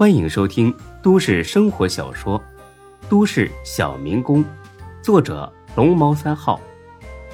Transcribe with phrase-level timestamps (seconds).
[0.00, 2.40] 欢迎收听都市生活小说
[3.10, 4.42] 《都市小民工》，
[5.04, 6.58] 作者龙猫三号，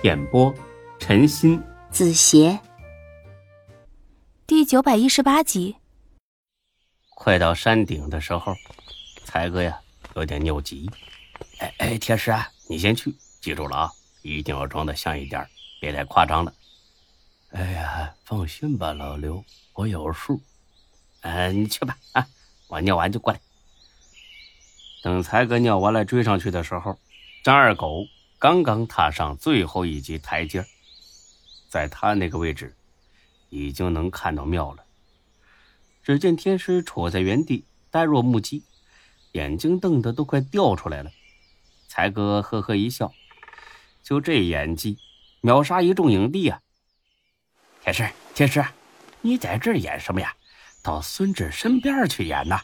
[0.02, 0.52] 演播
[0.98, 1.62] 陈鑫、
[1.92, 2.58] 子邪，
[4.48, 5.76] 第九百一十八集。
[7.14, 8.52] 快到山顶的时候，
[9.24, 9.80] 才哥呀
[10.16, 10.90] 有点尿急。
[11.58, 13.92] 哎哎，铁石啊，你先去，记住了啊，
[14.22, 15.46] 一定要装的像一点，
[15.80, 16.52] 别太夸张了。
[17.52, 19.44] 哎呀，放心吧，老刘，
[19.74, 20.40] 我有数。
[21.20, 22.26] 嗯，你去吧啊。
[22.68, 23.40] 我尿完就过来。
[25.02, 26.98] 等才哥尿完了追上去的时候，
[27.44, 28.06] 张二狗
[28.38, 30.66] 刚刚踏上最后一级台阶，
[31.68, 32.74] 在他那个位置，
[33.50, 34.84] 已经能看到庙了。
[36.02, 38.64] 只见天师杵在原地，呆若木鸡，
[39.32, 41.10] 眼睛瞪得都快掉出来了。
[41.88, 43.12] 才哥呵呵一笑，
[44.02, 44.98] 就这演技，
[45.40, 46.60] 秒杀一众影帝啊！
[47.82, 48.64] 天师，天师，
[49.20, 50.34] 你在这演什么呀？
[50.86, 52.60] 到孙志身边去演呐，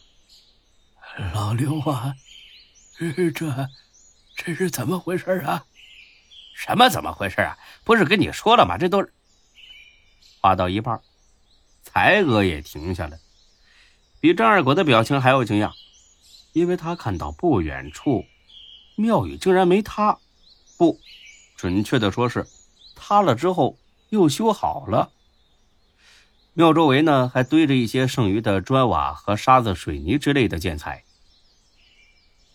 [1.34, 2.14] 老刘啊，
[2.96, 3.32] 这
[4.36, 5.66] 这是怎么回事啊？
[6.54, 7.58] 什么怎么回事啊？
[7.82, 8.78] 不是跟你说了吗？
[8.78, 9.12] 这都是
[10.40, 11.00] 话到一半，
[11.82, 13.18] 才哥也停下来，
[14.20, 15.72] 比张二狗的表情还要惊讶，
[16.52, 18.24] 因为他看到不远处
[18.94, 20.16] 庙宇竟然没塌，
[20.78, 21.00] 不，
[21.56, 22.46] 准确的说是
[22.94, 23.76] 塌了之后
[24.10, 25.10] 又修好了。
[26.54, 31.04] 庙周围呢，还堆着一些剩余的砖瓦和沙子、水泥之类的建材。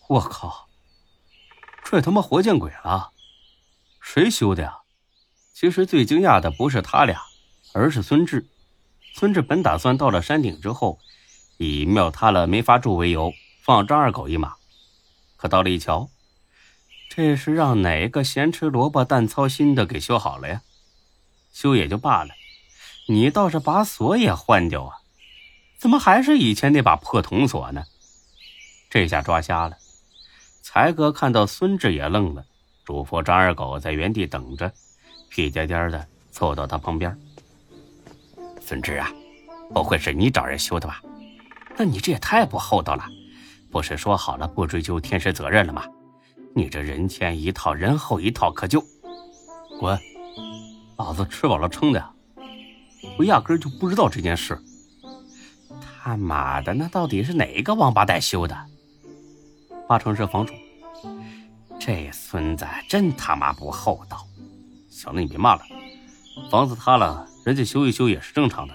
[0.08, 0.68] 我靠，
[1.82, 3.10] 这他妈活见鬼了！
[4.00, 4.78] 谁修的呀？
[5.52, 7.20] 其实最惊讶的不是他俩，
[7.74, 8.46] 而是孙志。
[9.14, 11.00] 孙志本打算到了山顶之后，
[11.56, 13.32] 以庙塌了没法住为由，
[13.64, 14.54] 放张二狗一马。
[15.36, 16.08] 可到了一瞧，
[17.10, 20.62] 这是让哪个咸吃萝卜淡操心的给修好了呀？
[21.52, 22.30] 修也就罢了。
[23.10, 24.96] 你倒是把锁也换掉啊！
[25.78, 27.82] 怎么还是以前那把破铜锁呢？
[28.90, 29.78] 这下抓瞎了。
[30.62, 32.44] 才哥看到孙志也愣了，
[32.84, 34.70] 嘱咐张二狗在原地等着，
[35.30, 37.18] 屁颠颠的凑到他旁边。
[38.60, 39.10] 孙志啊，
[39.72, 41.00] 不会是你找人修的吧？
[41.78, 43.06] 那你这也太不厚道了！
[43.70, 45.82] 不是说好了不追究天师责任了吗？
[46.54, 48.84] 你这人前一套，人后一套，可就
[49.80, 49.98] 滚！
[50.98, 52.17] 老子吃饱了撑的。
[53.18, 54.56] 我压根就不知道这件事。
[56.00, 58.56] 他妈的，那到底是哪个王八蛋修的？
[59.88, 60.54] 八成是房主。
[61.80, 64.26] 这孙子真他妈不厚道！
[64.88, 65.62] 小子，你别骂了。
[66.50, 68.74] 房子塌了，人家修一修也是正常的。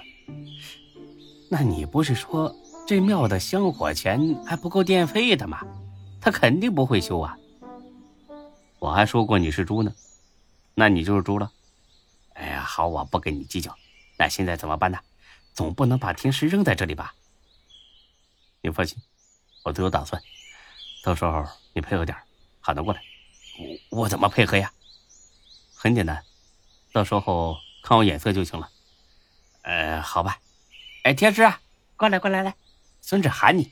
[1.50, 2.54] 那你不是说
[2.86, 5.62] 这庙的香火钱还不够电费的吗？
[6.20, 7.38] 他肯定不会修啊。
[8.80, 9.94] 我还说过你是猪呢，
[10.74, 11.52] 那你就是猪了。
[12.34, 13.76] 哎呀，好，我不跟你计较。
[14.24, 15.00] 那现在怎么办呢？
[15.54, 17.14] 总不能把天师扔在这里吧？
[18.62, 18.98] 你放心，
[19.66, 20.22] 我都有打算。
[21.04, 22.18] 到时候你配合点
[22.62, 23.02] 喊他过来。
[23.92, 24.72] 我我怎么配合呀？
[25.76, 26.24] 很简单，
[26.94, 28.70] 到时候看我眼色就行了。
[29.64, 30.40] 呃，好吧。
[31.04, 31.60] 哎，天师啊，
[31.98, 32.56] 过来过来来，
[33.02, 33.70] 孙志喊你。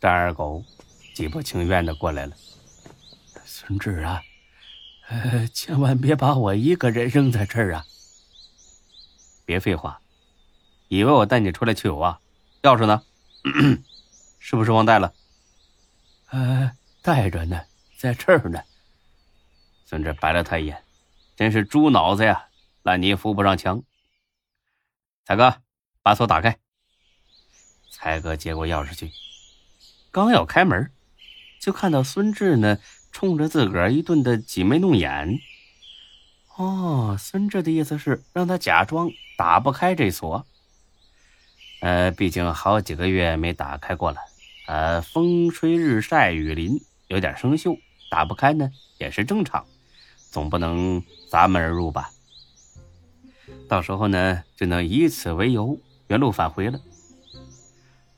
[0.00, 0.64] 张二狗
[1.14, 2.34] 极不情愿的过来了。
[3.44, 4.22] 孙志啊，
[5.08, 7.84] 呃，千万别把我一个人扔在这儿啊！
[9.50, 10.00] 别废话，
[10.86, 12.20] 以为我带你出来去游啊？
[12.62, 13.02] 钥匙呢？
[14.38, 15.12] 是不是忘带了？
[16.28, 16.70] 呃，
[17.02, 17.60] 带着呢，
[17.98, 18.62] 在这儿呢。
[19.84, 20.84] 孙志白了他一眼，
[21.34, 22.46] 真是猪脑子呀！
[22.84, 23.82] 烂泥扶不上墙。
[25.24, 25.60] 才哥，
[26.00, 26.56] 把锁打开。
[27.90, 29.10] 才哥接过钥匙去，
[30.12, 30.92] 刚要开门，
[31.60, 32.78] 就看到孙志呢，
[33.10, 35.40] 冲着自个儿一顿的挤眉弄眼。
[36.60, 39.10] 哦，孙志的意思是让他假装。
[39.38, 40.44] 打不开这锁，
[41.80, 44.18] 呃，毕竟好几个月没打开过了，
[44.66, 46.78] 呃，风吹日晒雨淋，
[47.08, 47.78] 有点生锈，
[48.10, 49.64] 打不开呢也是正常，
[50.30, 52.10] 总不能砸门而入吧？
[53.66, 56.78] 到时候呢，就能以此为由原路返回了。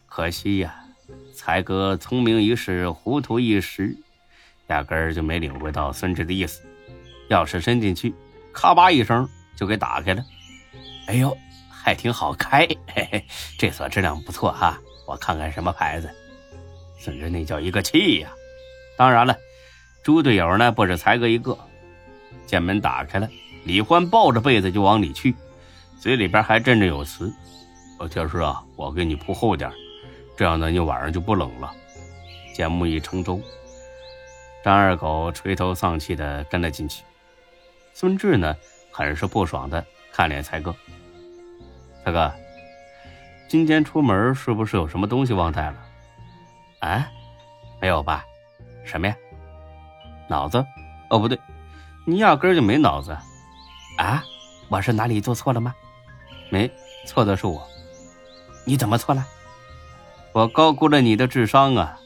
[0.07, 0.85] 可惜呀，
[1.33, 3.97] 才哥聪明一世，糊涂一时，
[4.67, 6.65] 压根儿就没领会到孙志的意思，
[7.31, 8.13] 钥匙伸进去，
[8.53, 10.25] 咔吧一声就给打开了。
[11.07, 11.37] 哎呦，
[11.71, 13.25] 还挺好开，嘿嘿，
[13.59, 14.79] 这锁质量不错哈。
[15.07, 16.09] 我看看什么牌子，
[16.99, 18.31] 孙志那叫一个气呀！
[18.97, 19.37] 当然了，
[20.05, 21.59] 猪队友呢不止才哥一个。
[22.47, 23.29] 见门打开了，
[23.65, 25.35] 李欢抱着被子就往里去，
[26.01, 27.33] 嘴里边还振振有词
[27.99, 29.71] ：“我天师啊，我给你铺厚点，
[30.37, 31.73] 这样呢你晚上就不冷了。”
[32.55, 33.41] 见木已成舟，
[34.63, 37.03] 张二狗垂头丧气的跟了进去。
[37.95, 38.57] 孙志呢，
[38.91, 39.85] 很是不爽的。
[40.13, 40.75] 看脸，才哥，
[42.05, 42.31] 才哥，
[43.49, 45.77] 今天出门是不是有什么东西忘带了？
[46.81, 47.09] 啊，
[47.81, 48.25] 没有吧？
[48.85, 49.17] 什么呀？
[50.29, 50.63] 脑子？
[51.09, 51.39] 哦，不对，
[52.05, 53.17] 你压根就没脑子。
[53.97, 54.23] 啊，
[54.69, 55.75] 我是哪里做错了吗？
[56.51, 56.71] 没
[57.07, 57.67] 错的是我。
[58.67, 59.27] 你怎么错了？
[60.33, 61.99] 我高估了你的智商啊！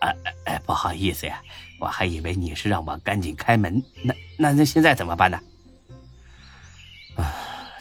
[0.00, 1.42] 哎哎哎，不好意思呀，
[1.78, 3.82] 我还以为你是让我赶紧开门。
[4.02, 5.38] 那那那现在怎么办呢？
[7.16, 7.30] 啊，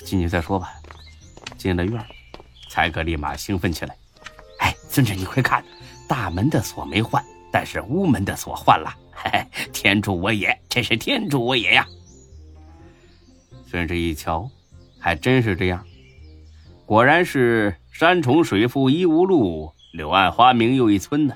[0.03, 0.73] 进去再说吧。
[1.57, 2.05] 进了院，
[2.69, 3.95] 才哥立马兴奋起来。
[4.59, 5.63] 哎，孙志，你快看，
[6.05, 8.93] 大门的锁没换，但是屋门的锁换了。
[9.13, 10.61] 嘿嘿，天助我也！
[10.67, 11.87] 真是天助我也呀！
[13.65, 14.49] 孙志一瞧，
[14.99, 15.81] 还真是这样，
[16.85, 21.33] 果然是山重水复疑无路，柳暗花明又一村呢。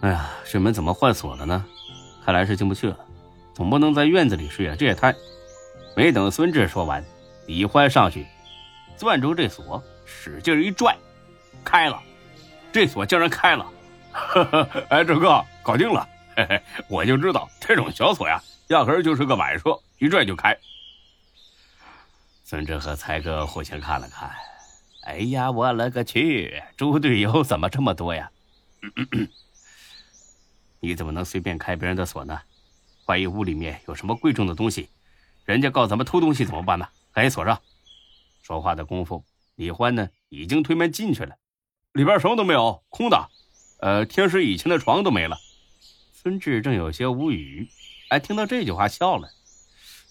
[0.00, 1.64] 哎呀，这门怎么换锁了呢？
[2.24, 2.98] 看来是进不去了，
[3.58, 5.12] 总不能在院子里睡啊，这也太……
[5.96, 7.04] 没等孙志说完，
[7.48, 8.24] 李欢上去
[8.96, 10.96] 攥住这锁，使劲一拽，
[11.64, 12.00] 开了，
[12.72, 13.66] 这锁竟然开了！
[14.90, 16.08] 哎，志哥，搞定了！
[16.36, 20.56] 嘿嘿，我就知道这种小锁呀，压根就是个摆设，一拽就开。
[22.44, 24.30] 孙志和才哥互相看了看，
[25.02, 26.62] 哎呀，我勒个去！
[26.76, 28.30] 猪队友怎么这么多呀？
[30.78, 32.40] 你怎么能随便开别人的锁呢？
[33.08, 34.90] 怀疑屋里面有什么贵重的东西，
[35.46, 36.86] 人家告咱们偷东西怎么办呢？
[37.10, 37.58] 赶紧锁上！
[38.42, 39.24] 说话的功夫，
[39.54, 41.36] 李欢呢已经推门进去了，
[41.94, 43.30] 里边什么都没有，空的。
[43.80, 45.38] 呃，天师以前的床都没了。
[46.12, 47.70] 孙志正有些无语，
[48.10, 49.30] 哎，听到这句话笑了。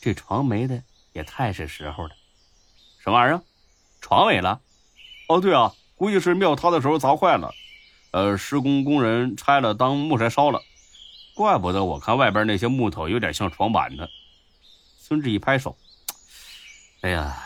[0.02, 0.82] 这床没的
[1.14, 2.16] 也太是时候了。
[2.98, 3.44] 什么玩意儿？
[4.02, 4.60] 床没了？
[5.28, 7.54] 哦，对啊，估计是庙塌的时候砸坏了。
[8.10, 10.64] 呃，施工工人拆了当木材烧了。
[11.38, 14.07] 怪不得我看外边那些木头有点像床板呢。
[14.98, 15.78] 孙志一拍手，
[17.01, 17.38] 哎呀，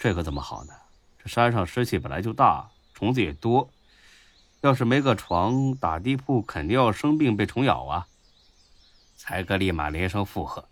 [0.00, 0.74] 这可怎么好呢？
[1.22, 3.70] 这山上湿气本来就大，虫子也多。
[4.62, 8.08] 要是没个床，打地铺肯定要生病被虫咬啊！
[9.16, 10.68] 才哥立马连声附和：“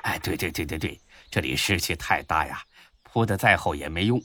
[0.00, 0.98] 哎，对对对对对，
[1.30, 2.62] 这里湿气太大呀，
[3.02, 4.22] 铺的再厚也没用。”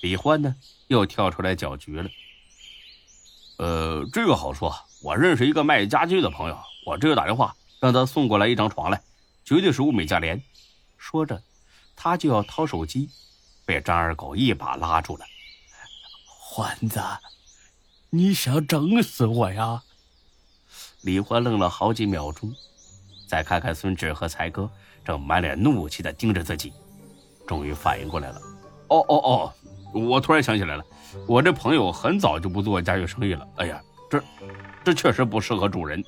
[0.00, 0.56] 李欢呢，
[0.86, 2.08] 又跳出来搅局了
[3.58, 9.00] ：“呃，这个好说，我认识一个卖家具的朋友，我这就打电话让他送过来一张床来，
[9.44, 10.42] 绝对是物美价廉。”
[10.98, 11.42] 说着，
[11.96, 13.08] 他就要掏手机，
[13.64, 15.24] 被张二狗一把拉住了
[16.26, 17.00] ：“欢子。”
[18.12, 19.82] 你想整死我呀？
[21.02, 22.52] 李欢愣了好几秒钟，
[23.28, 24.68] 再看看孙志和才哥
[25.04, 26.72] 正满脸怒气的盯着自己，
[27.46, 28.40] 终于反应过来了。
[28.88, 29.54] 哦哦哦！
[29.94, 30.84] 我突然想起来了，
[31.26, 33.48] 我这朋友很早就不做家具生意了。
[33.56, 33.80] 哎呀，
[34.84, 36.02] 这确实不适合住人。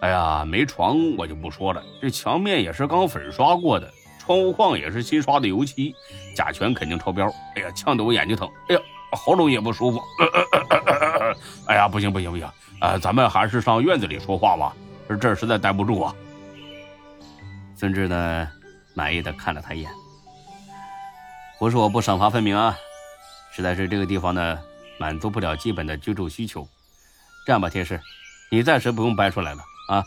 [0.00, 5.94] 哎呀，没床我就不说了，这墙面也是刚粉刷过的，窗户框也是新刷的油漆，
[6.36, 7.26] 甲醛肯定超标。
[7.56, 8.48] 哎呀，呛得我眼睛疼。
[8.68, 8.80] 哎呀，
[9.12, 10.00] 喉咙也不舒服。
[11.66, 12.48] 哎呀，不行不行不行！
[12.80, 14.72] 呃，咱们还是上院子里说话吧，
[15.20, 16.14] 这儿实在待不住啊。
[17.74, 18.48] 孙志呢，
[18.94, 19.90] 满意的看了他一眼。
[21.58, 22.76] 不是我不赏罚分明啊，
[23.52, 24.58] 实在是这个地方呢，
[24.96, 26.66] 满足不了基本的居住需求。
[27.48, 27.98] 这样吧，天师，
[28.50, 30.04] 你暂时不用搬出来了啊，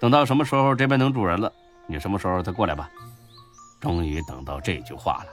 [0.00, 1.52] 等到什么时候这边能住人了，
[1.88, 2.88] 你什么时候再过来吧。
[3.80, 5.26] 终于等到这句话了，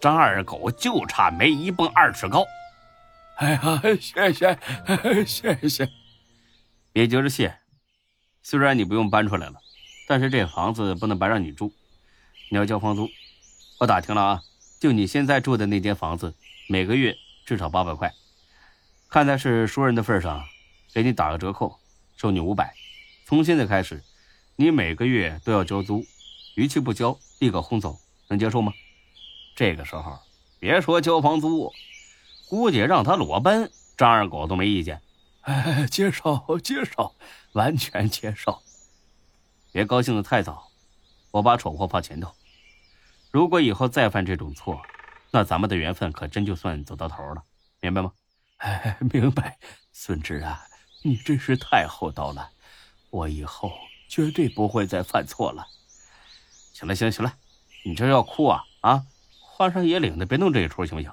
[0.00, 2.44] 张二狗就差没一蹦二尺高。
[3.36, 4.58] 哎呀，谢谢，
[5.24, 5.88] 谢谢，
[6.92, 7.56] 别急着谢。
[8.42, 9.60] 虽然你不用搬出来了，
[10.08, 11.72] 但是这房子不能白让你住，
[12.50, 13.08] 你要交房租。
[13.78, 14.42] 我打听了啊，
[14.80, 16.34] 就你现在住的那间房子，
[16.68, 17.14] 每个月
[17.46, 18.12] 至少八百块。
[19.10, 20.44] 看在是熟人的份上，
[20.92, 21.78] 给你打个折扣，
[22.16, 22.74] 收你五百。
[23.26, 24.02] 从现在开始，
[24.56, 26.04] 你每个月都要交租，
[26.54, 28.72] 逾期不交立刻轰走，能接受吗？
[29.54, 30.18] 这个时候
[30.58, 31.72] 别说交房租。
[32.48, 35.02] 估计让他裸奔，张二狗都没意见。
[35.42, 37.14] 哎，接受，接受，
[37.52, 38.62] 完全接受。
[39.70, 40.70] 别高兴的太早，
[41.30, 42.32] 我把丑货放前头。
[43.30, 44.80] 如果以后再犯这种错，
[45.30, 47.42] 那咱们的缘分可真就算走到头了，
[47.80, 48.12] 明白吗？
[48.56, 49.58] 哎，明白。
[49.92, 50.64] 孙志啊，
[51.02, 52.50] 你真是太厚道了，
[53.10, 53.72] 我以后
[54.08, 55.66] 绝对不会再犯错了。
[56.72, 57.34] 行了，行了，行了，
[57.84, 59.06] 你这要哭啊啊！
[59.40, 61.12] 荒山野岭的，别弄这一出，行不行？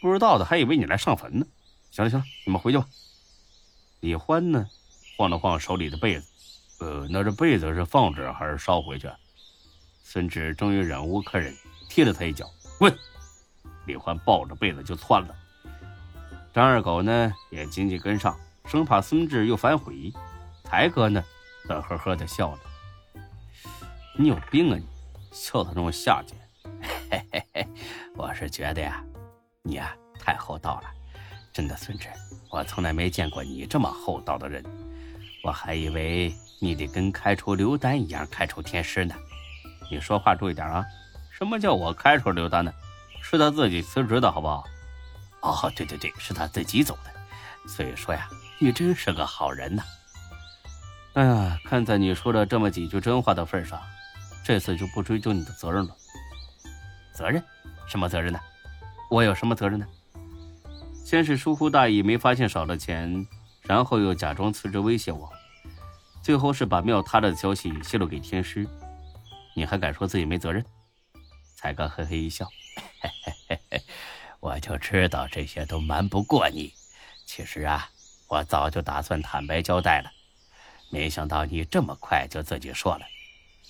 [0.00, 1.46] 不知道的还以为你来上坟呢。
[1.90, 2.86] 行了行了，你们回去吧。
[4.00, 4.68] 李欢呢，
[5.16, 6.26] 晃了晃手里的被子，
[6.80, 9.10] 呃，那这被子是放这还是烧回去？
[10.02, 11.54] 孙志终于忍无可忍，
[11.90, 12.48] 踢了他一脚，
[12.78, 12.96] 滚！
[13.86, 15.34] 李欢抱着被子就窜了。
[16.54, 20.12] 张二狗呢也紧紧跟上，生怕孙志又反悔。
[20.62, 21.24] 才哥呢，
[21.64, 22.58] 乐呵呵的笑了。
[24.14, 24.84] 你有病啊你，
[25.32, 26.36] 笑得那么下贱。
[27.10, 27.68] 嘿嘿嘿，
[28.14, 29.02] 我是觉得呀。
[29.62, 30.90] 你呀，太厚道了，
[31.50, 32.08] 真的，孙志，
[32.50, 34.62] 我从来没见过你这么厚道的人，
[35.42, 39.14] 我还以为你得跟开除刘丹一样开除天师呢。
[39.90, 40.84] 你说话注意点啊！
[41.30, 42.70] 什么叫我开除刘丹呢？
[43.22, 44.64] 是他自己辞职的，好不好？
[45.40, 47.68] 哦，对对对，是他自己走的。
[47.68, 48.28] 所以说呀，
[48.60, 49.82] 你真是个好人呐。
[51.14, 53.80] 哎呀，看在你说了这么几句真话的份上，
[54.44, 55.96] 这次就不追究你的责任了。
[57.12, 57.42] 责任？
[57.86, 58.40] 什么责任呢？
[59.10, 59.86] 我有什么责任呢？
[61.04, 63.26] 先是疏忽大意，没发现少了钱，
[63.62, 65.32] 然后又假装辞职威胁我，
[66.22, 68.68] 最后是把庙塌了的消息泄露给天师，
[69.54, 70.64] 你还敢说自己没责任？
[71.56, 72.44] 才哥嘿嘿一笑，
[73.00, 73.82] 嘿嘿嘿嘿，
[74.40, 76.72] 我就知道这些都瞒不过你。
[77.24, 77.88] 其实啊，
[78.28, 80.12] 我早就打算坦白交代了，
[80.90, 83.06] 没想到你这么快就自己说了。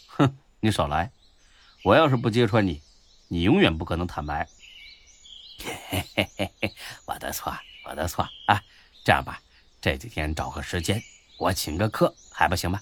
[0.09, 1.11] 哼，你少来！
[1.85, 2.83] 我要是不揭穿你，
[3.29, 4.49] 你永远不可能坦白。
[5.61, 6.75] 嘿嘿嘿嘿，
[7.07, 8.61] 我的错，我的错啊！
[9.05, 9.41] 这样吧，
[9.81, 11.01] 这几天找个时间，
[11.39, 12.81] 我请个客，还不行吗？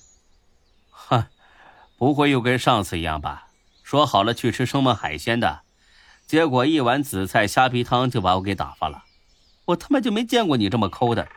[0.91, 1.27] 哼，
[1.99, 3.49] 不会又跟上次一样吧？
[3.83, 5.61] 说好了去吃生猛海鲜的，
[6.27, 9.05] 结果一碗紫菜虾皮汤就把我给打发了。
[9.67, 11.29] 我他妈就没见过你这么抠的！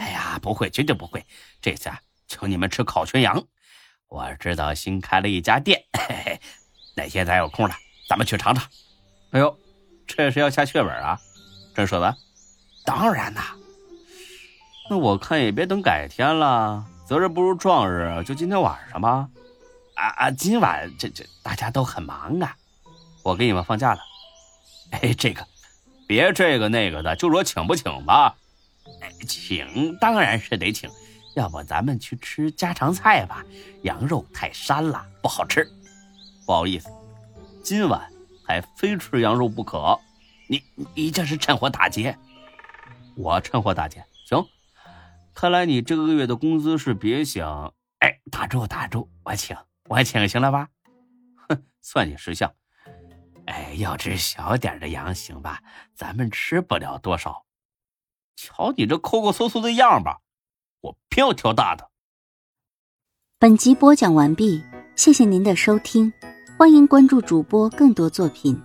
[0.00, 1.22] 哎呀，不会，绝对不会！
[1.60, 3.44] 这次啊，请你们吃烤全羊。
[4.08, 6.40] 我知道新开了一家店，嘿嘿，
[6.96, 7.74] 哪天咱有空了，
[8.08, 8.66] 咱们去尝尝。
[9.32, 9.54] 哎呦！
[10.06, 11.20] 这是要下血本啊？
[11.74, 12.16] 真舍得？
[12.86, 13.54] 当然啦。
[14.88, 19.28] 那我看也别等改天了，择日不如撞日，就今天晚上吧。
[19.96, 20.30] 啊啊！
[20.30, 22.56] 今晚这这大家都很忙啊，
[23.22, 24.00] 我给你们放假了。
[24.92, 25.46] 哎，这个，
[26.08, 28.34] 别这个那个的，就说请不请吧。
[29.00, 30.90] 哎，请当然是得请，
[31.34, 33.44] 要不咱们去吃家常菜吧？
[33.82, 35.66] 羊肉太膻了，不好吃。
[36.46, 36.88] 不好意思，
[37.62, 38.10] 今晚。
[38.42, 39.96] 还非吃羊肉不可，
[40.48, 40.60] 你
[40.96, 42.18] 你这是趁火打劫！
[43.14, 44.44] 我趁火打劫，行。
[45.32, 47.72] 看来你这个月的工资是别想。
[48.00, 50.68] 哎，打住打住，我请我请，行了吧？
[51.48, 52.52] 哼，算你识相。
[53.46, 55.62] 哎，要只小点的羊行吧？
[55.94, 57.44] 咱们吃不了多少。
[58.42, 60.20] 瞧你这抠抠搜搜的样吧，
[60.80, 61.90] 我偏要挑大的。
[63.38, 64.62] 本集播讲完毕，
[64.96, 66.10] 谢谢您的收听。
[66.58, 68.58] 欢迎关注主播更多作品。